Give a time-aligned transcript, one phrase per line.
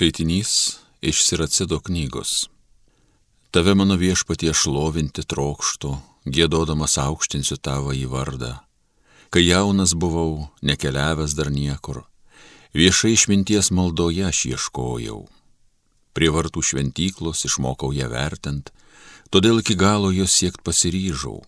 [0.00, 2.48] Skaitinys iš Siracido knygos.
[3.52, 5.90] Tave mano viešpatie šlovinti trokštų,
[6.24, 8.54] gėdodamas aukštinsiu tavo į vardą.
[9.28, 12.00] Kai jaunas buvau, nekeliavęs dar niekur,
[12.72, 15.18] viešai išminties maldoje aš ieškojau.
[16.16, 18.72] Prie vartų šventyklos išmokau ją vertint,
[19.28, 21.42] todėl iki galo jos siekt pasiryžau.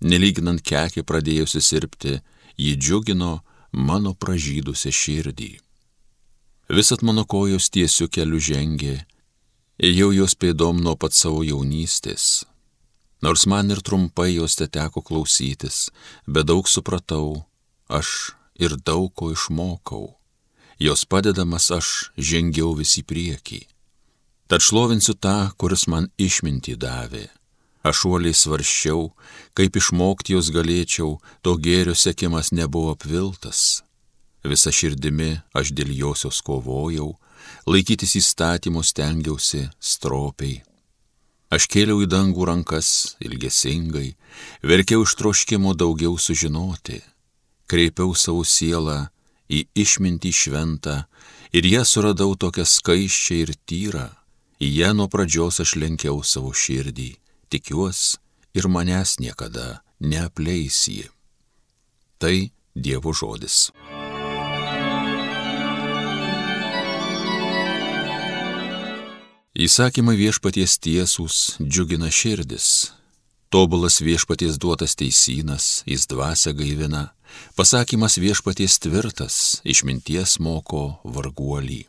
[0.00, 2.22] Nelyginant kekį pradėjusi sirpti,
[2.56, 3.34] jį džiugino
[3.76, 5.52] mano pražydusią širdį.
[6.68, 9.04] Visat mano kojos tiesiu keliu žengė,
[9.76, 12.46] ėjau jos pėdom nuo pat savo jaunystės.
[13.20, 15.90] Nors man ir trumpai jos te teko klausytis,
[16.26, 17.44] bet daug supratau,
[17.88, 20.16] aš ir daug ko išmokau.
[20.80, 23.60] Jos padedamas aš žengiau visi priekį.
[24.48, 27.28] Tad šlovinsiu tą, kuris man išmintį davė.
[27.84, 29.10] Aš uoliai svarščiau,
[29.52, 33.83] kaip išmokti jos galėčiau, to gėrio sekimas nebuvo apviltas
[34.44, 37.14] Visa širdimi aš dėl josios kovojau,
[37.64, 40.60] laikytis įstatymų stengiausi stropiai.
[41.54, 44.14] Aš kėliau į dangų rankas ilgesingai,
[44.60, 46.98] verkiau iš troškimo daugiau sužinoti,
[47.70, 49.06] kreipiau savo sielą
[49.48, 50.96] į išmintį šventą
[51.54, 54.08] ir ją suradau tokią skaiščią ir tyrą,
[54.60, 57.14] į ją nuo pradžios aš lenkiau savo širdį,
[57.48, 58.20] tikiuosi
[58.58, 61.08] ir manęs niekada neapleis ji.
[62.18, 62.36] Tai
[62.74, 63.70] Dievo žodis.
[69.54, 72.90] Įsakymai viešpaties tiesūs džiugina širdis.
[73.54, 77.12] Tobulas viešpaties duotas teisynas, jis dvasia gaivina.
[77.54, 81.84] Pasakymas viešpaties tvirtas, išminties moko varguolį.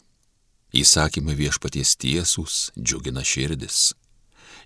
[0.77, 3.95] Įsakymai viešpaties tiesūs džiugina širdis.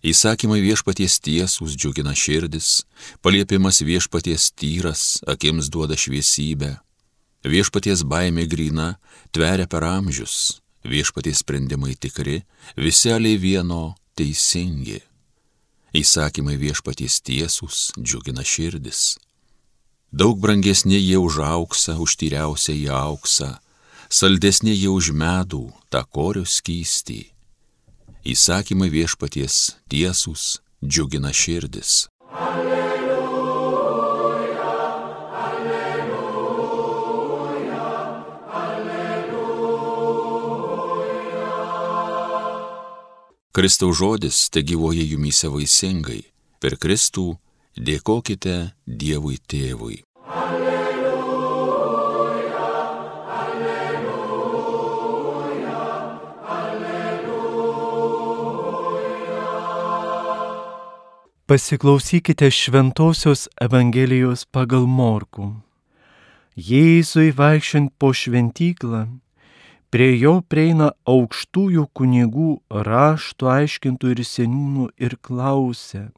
[0.04, 2.84] Įsakymai viešpaties tiesūs džiugina širdis,
[3.24, 6.76] paliepimas viešpaties tyras, akims duoda šviesybę.
[7.48, 8.98] Viešpaties baimė grina,
[9.32, 12.44] tveria per amžius, viešpaties sprendimai tikri,
[12.78, 15.00] viseliai vieno teisingi.
[15.96, 19.18] Įsakymai viešpaties tiesūs džiugina širdis.
[20.12, 23.50] Daug brangesnė jie už auksą, už tyriausią į auksą,
[24.10, 27.22] saldesnė jie už medų, tą korio skystį.
[28.26, 32.10] Įsakymai viešpaties tiesūs džiugina širdis.
[32.30, 32.79] Alleluja.
[43.52, 46.22] Kristaus žodis te gyvoja jumyse vaisingai.
[46.62, 47.42] Per Kristų
[47.74, 50.06] dėkokite Dievui Tėvui.
[50.30, 51.82] Alleluja,
[53.42, 54.20] alleluja,
[56.58, 57.40] alleluja.
[61.50, 65.58] Pasiklausykite Šventojios Evangelijos pagal Morku.
[66.54, 69.08] Jėzui vaikščiant po šventyklą
[69.90, 72.50] Prie jo prieina aukštųjų kunigų
[72.86, 76.12] rašto aiškintų ir seniūnų ir klausia,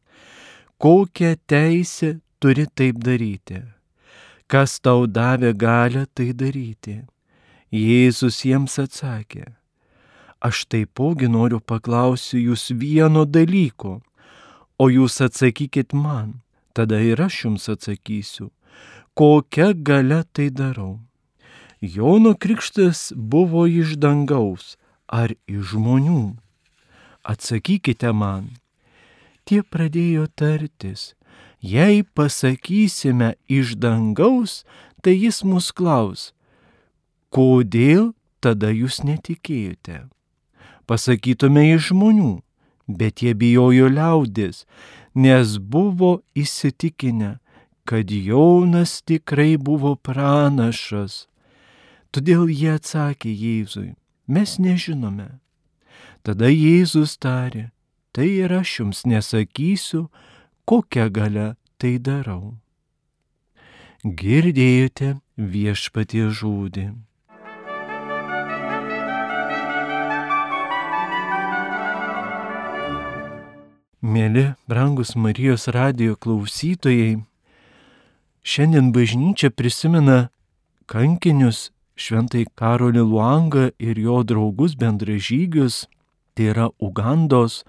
[0.75, 3.61] kokią teisę turi taip daryti,
[4.51, 6.97] kas tau davė galę tai daryti.
[7.71, 9.45] Jėzus jiems atsakė,
[10.43, 14.01] aš taipogi noriu paklausti jūs vieno dalyko,
[14.75, 16.41] o jūs atsakykit man,
[16.75, 18.49] tada ir aš jums atsakysiu,
[19.15, 20.99] kokią galę tai darau.
[21.81, 24.75] Jono krikštas buvo iš dangaus
[25.09, 26.35] ar iš žmonių?
[27.25, 28.51] Atsakykite man.
[29.49, 31.15] Tie pradėjo tartis.
[31.57, 34.61] Jei pasakysime iš dangaus,
[35.01, 36.35] tai jis mus klaus,
[37.33, 38.13] kodėl
[38.45, 40.05] tada jūs netikėjote?
[40.85, 42.31] Pasakytume iš žmonių,
[42.85, 44.67] bet jie bijojo liaudės,
[45.17, 47.39] nes buvo įsitikinę,
[47.89, 51.30] kad Jonas tikrai buvo pranašas.
[52.11, 53.93] Todėl jie atsakė Jėzui,
[54.27, 55.29] mes nežinome.
[56.27, 57.69] Tada Jėzus tarė,
[58.11, 60.09] tai ir aš jums nesakysiu,
[60.67, 61.47] kokią galę
[61.79, 62.57] tai darau.
[64.03, 66.89] Girdėjote viešpatie žodį.
[74.01, 77.21] Mėly, brangus Marijos radio klausytojai,
[78.43, 80.25] šiandien bažnyčia prisimena
[80.91, 81.69] kankinius
[82.01, 85.85] šventai Karolį Luangą ir jo draugus bendražygius,
[86.33, 87.63] tai yra Ugandos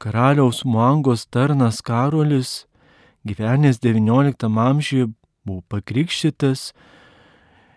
[0.00, 2.66] karaliaus Muangos tarnas Karolis,
[3.24, 4.34] gyvenęs XIX
[4.68, 5.06] amžiuje,
[5.44, 6.72] buvo pakrikštytas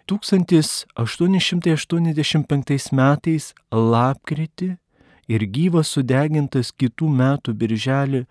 [0.07, 4.77] 1885 metais lapkritį
[5.31, 8.21] ir gyvas sudegintas kitų metų birželį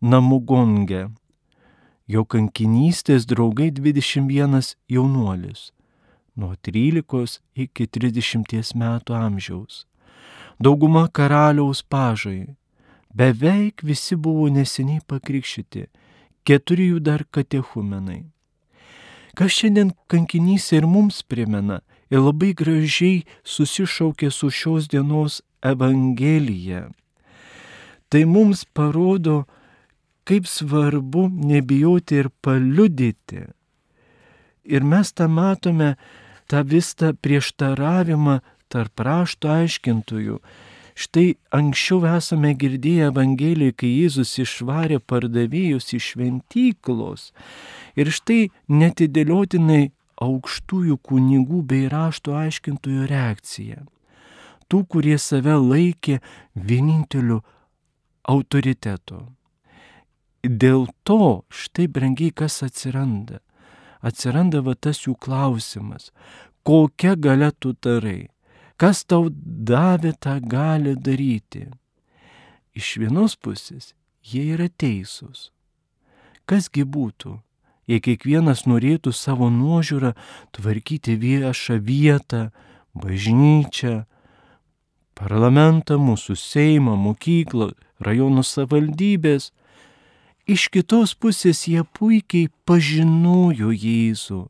[0.00, 1.02] Namugonge.
[2.08, 5.72] Jo kankinystės draugai 21 jaunuolis
[6.40, 9.84] nuo 13 iki 30 metų amžiaus.
[10.60, 12.56] Dauguma karaliaus pažai.
[13.14, 15.88] Beveik visi buvo neseniai pakrikštyti,
[16.46, 18.22] keturi jų dar katechumenai.
[19.34, 26.88] Kas šiandien kankinys ir mums primena ir labai gražiai susišaukė su šios dienos Evangelija.
[28.10, 29.44] Tai mums parodo,
[30.26, 33.46] kaip svarbu nebijoti ir paliudyti.
[34.70, 35.94] Ir mes tą matome,
[36.50, 40.40] tą visą prieštaravimą tarp rašto aiškintojų.
[41.00, 47.30] Štai anksčiau esame girdėję Evangeliją, kai Jėzus išvarė pardavėjus iš šventyklos.
[47.96, 53.86] Ir štai netidėliotinai aukštųjų kunigų bei rašto aiškintojų reakcija.
[54.68, 56.20] Tų, kurie save laikė
[56.54, 57.40] vieninteliu
[58.28, 59.24] autoritetu.
[60.44, 63.40] Dėl to štai brangiai kas atsiranda.
[64.00, 66.10] Atsiranda va tas jų klausimas,
[66.64, 68.30] kokia gale tu tarai,
[68.80, 71.66] kas tau davė tą gali daryti.
[72.72, 73.92] Iš vienos pusės
[74.24, 75.50] jie yra teisūs.
[76.48, 77.36] Kasgi būtų,
[77.90, 80.14] jei kiekvienas norėtų savo nuožiūrą
[80.56, 82.48] tvarkyti viešą vietą,
[82.96, 84.04] bažnyčią,
[85.14, 89.50] parlamentą, mūsų Seimą, mokyklą, rajonų savaldybės,
[90.48, 94.46] Iš kitos pusės jie puikiai pažinojo Jėzų.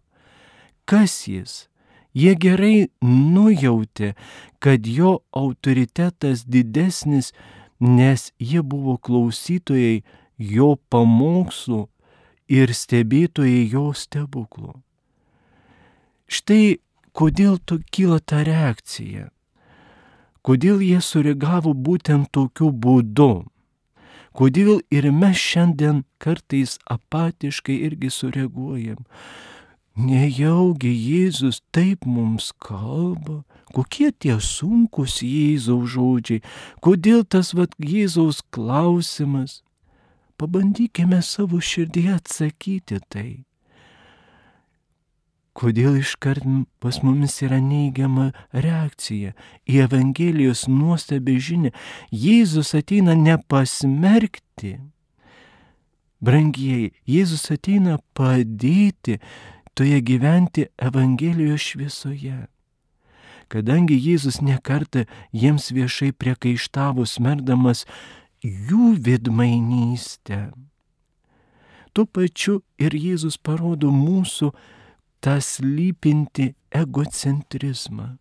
[0.86, 1.66] Kas jis?
[2.14, 4.14] Jie gerai nujautė,
[4.58, 7.30] kad jo autoritetas didesnis,
[7.78, 10.02] nes jie buvo klausytojai
[10.38, 11.84] jo pamokslų
[12.50, 14.74] ir stebėtojai jo stebuklų.
[16.30, 16.80] Štai
[17.14, 19.30] kodėl to kyla ta reakcija.
[20.42, 23.46] Kodėl jie sureagavo būtent tokiu būdu.
[24.36, 29.02] Kodėl ir mes šiandien kartais apatiškai irgi sureaguojam.
[30.00, 33.42] Nejaugi Jėzus taip mums kalba,
[33.74, 36.44] kokie tie sunkus Jėzaus žodžiai,
[36.80, 39.60] kodėl tas vad Jėzaus klausimas.
[40.40, 43.30] Pabandykime savo širdį atsakyti tai
[45.56, 46.46] kodėl iškart
[46.80, 49.34] pas mumis yra neigiama reakcija
[49.66, 51.72] į Evangelijos nuostabę žinę.
[52.12, 54.78] Jėzus ateina nepasmerkti.
[56.20, 59.18] Brangieji, Jėzus ateina padėti
[59.74, 62.46] toje gyventi Evangelijos šviesoje.
[63.50, 67.86] Kadangi Jėzus nekarta jiems viešai priekaištavo smerdamas
[68.44, 70.50] jų vidmainystę.
[71.92, 74.52] Tuo pačiu ir Jėzus parodo mūsų
[75.20, 78.16] tą slypinti egocentrizmą.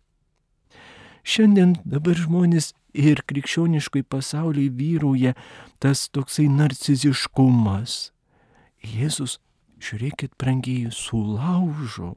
[1.24, 5.34] Šiandien dabar žmonės ir krikščioniškai pasaulyje vyrauja
[5.82, 8.10] tas toksai narciziškumas.
[8.80, 9.38] Jėzus,
[9.84, 12.16] žiūrėkit, brangiai, sulaužo.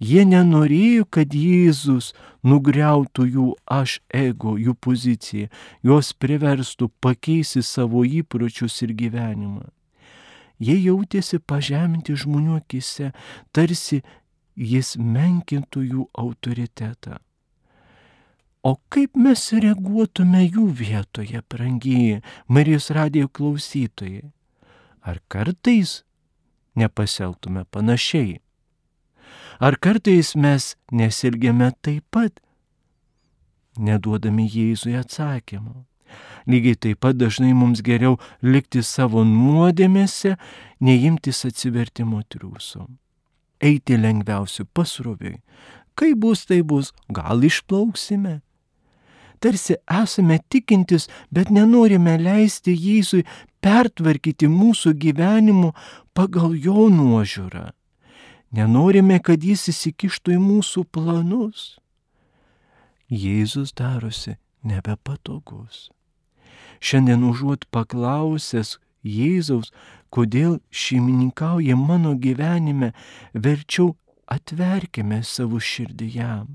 [0.00, 2.12] Jie nenorėjo, kad Jėzus
[2.44, 5.50] nugriautų jų aš ego, jų poziciją,
[5.84, 9.68] juos priverstų pakeisti savo įpročius ir gyvenimą.
[10.60, 13.14] Jie jautėsi pažeminti žmonių akise,
[13.56, 14.02] tarsi
[14.60, 17.16] jis menkintų jų autoritetą.
[18.60, 24.28] O kaip mes reaguotume jų vietoje, brangiai Marijos radijo klausytojai?
[25.00, 26.02] Ar kartais
[26.76, 28.36] nepaseltume panašiai?
[29.60, 32.36] Ar kartais mes nesilgiame taip pat,
[33.80, 35.89] neduodami Jėzui atsakymų?
[36.46, 40.36] Lygiai taip pat dažnai mums geriau likti savo nuodėmėse,
[40.80, 42.86] neimtis atsivertimo triūso.
[43.60, 45.40] Eiti lengviausiu pasroviui.
[45.94, 48.40] Kai bus, tai bus, gal išplauksime.
[49.40, 53.24] Tarsi esame tikintis, bet nenorime leisti Jėzui
[53.64, 55.72] pertvarkyti mūsų gyvenimo
[56.16, 57.70] pagal jo nuožiūrą.
[58.56, 61.78] Nenorime, kad jis įsikištų į mūsų planus.
[63.10, 65.88] Jėzus darosi nebepatogus.
[66.80, 69.70] Šiandien užuot paklausęs Jėzaus,
[70.12, 72.92] kodėl šeimininkauja mano gyvenime,
[73.34, 73.94] verčiau
[74.30, 76.48] atverkime savo širdį jam.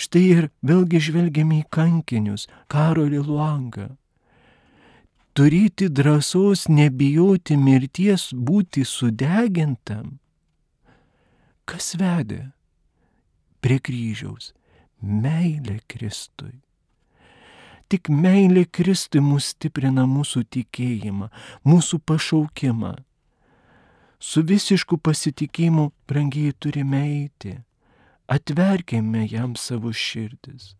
[0.00, 3.90] Štai ir vėlgi žvelgiame į kankinius, Karolį Luangą.
[5.36, 10.18] Turėti drąsos nebijoti mirties, būti sudegintam.
[11.68, 12.48] Kas vedė
[13.62, 14.50] prie kryžiaus?
[15.00, 16.58] Meilė Kristui.
[17.90, 21.26] Tik meilė Kristui mus stiprina mūsų tikėjimą,
[21.66, 22.92] mūsų pašaukimą.
[24.20, 27.56] Su visišku pasitikėjimu brangiai turime eiti.
[28.30, 30.76] Atverkime jam savo širdis.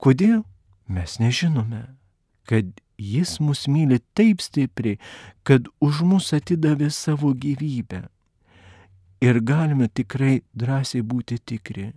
[0.00, 0.40] Kodėl?
[0.88, 1.82] Mes nežinome,
[2.48, 4.96] kad jis mus myli taip stipriai,
[5.44, 8.06] kad už mus atidavė savo gyvybę.
[9.20, 11.90] Ir galime tikrai drąsiai būti tikri,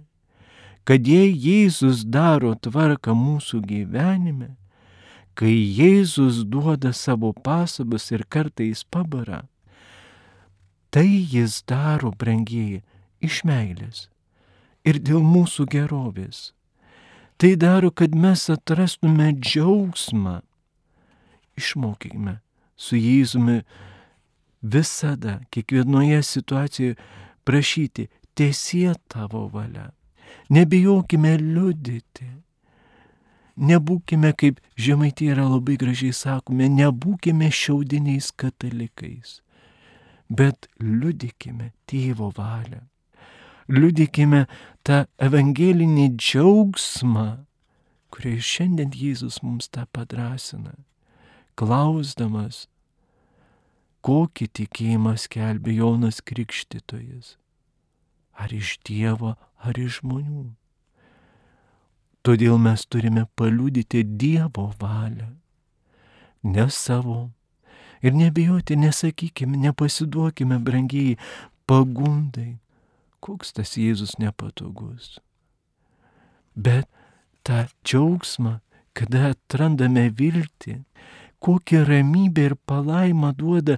[0.88, 4.56] kad jei Jėzus daro tvarką mūsų gyvenime,
[5.38, 9.44] kai Jėzus duoda savo pasabas ir kartais pabara,
[10.92, 12.82] tai jis daro, brangieji,
[13.22, 14.08] iš meilės
[14.88, 16.52] ir dėl mūsų gerovės.
[17.42, 20.42] Tai daro, kad mes atrastume džiaugsmą.
[21.58, 22.38] Išmokime
[22.78, 23.62] su Jėzumi
[24.62, 26.98] visada, kiekvienoje situacijoje
[27.46, 28.08] prašyti,
[28.38, 29.90] tiesie tavo valia.
[30.52, 32.28] Nebijokime liudyti.
[33.62, 39.42] Nebūkime, kaip žemaitai yra labai gražiai sakome, nebūkime šiaudiniais katalikais,
[40.30, 42.82] bet liudykime tėvo valią.
[43.72, 44.46] Liudykime
[44.88, 47.28] tą evangelinį džiaugsmą,
[48.12, 50.74] kurį šiandien Jėzus mums tą padrasina,
[51.60, 52.66] klausdamas,
[54.02, 57.36] kokį tikėjimą skelbė Jonas Krikštytojas.
[58.42, 60.50] Ar iš Dievo, ar iš žmonių.
[62.22, 65.32] Todėl mes turime paliudyti Dievo valią,
[66.44, 67.32] ne savo.
[68.01, 71.18] Ir nebijoti, nesakykime, nepasiduokime, brangiai,
[71.70, 72.58] pagundai,
[73.22, 75.20] koks tas Jėzus nepatogus.
[76.58, 76.89] Bet
[77.46, 78.58] tą džiaugsmą,
[78.98, 80.80] kada atrandame viltį,
[81.41, 83.77] kokią ramybę ir palaimą duoda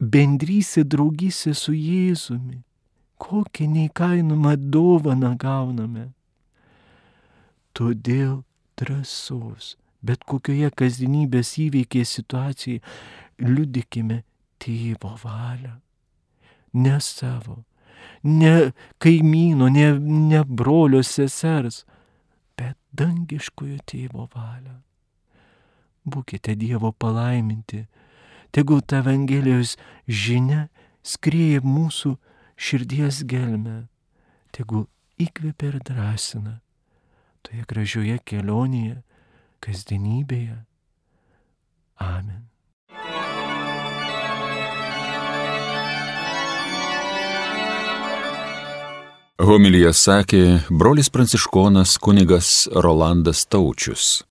[0.00, 2.62] bendrysė draugysė su Jėzumi,
[3.18, 6.10] kokią neįkainomą dovaną gauname.
[7.74, 8.42] Todėl
[8.78, 12.82] drąsos, bet kokioje kasdienybės įveikėje situacijai,
[13.42, 14.22] liudykime
[14.62, 15.74] tėvo valią,
[16.74, 17.64] ne savo,
[18.22, 21.82] ne kaimyno, ne, ne brolio sesers,
[22.56, 24.78] bet dangiškojo tėvo valią.
[26.04, 27.86] Būkite Dievo palaiminti,
[28.52, 30.66] tegul ta Evangelijos žinia
[31.00, 32.18] skrieja mūsų
[32.64, 33.88] širdies gelme,
[34.54, 34.86] tegul
[35.20, 36.58] įkvepia ir drąsina
[37.44, 39.02] toje gražioje kelionėje,
[39.64, 40.56] kasdienybėje.
[42.00, 42.48] Amen.
[49.44, 54.22] Homilyje sakė brolis pranciškonas kunigas Rolandas Taučius.